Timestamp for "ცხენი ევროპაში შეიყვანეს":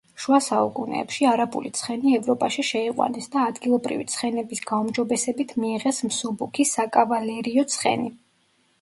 1.79-3.29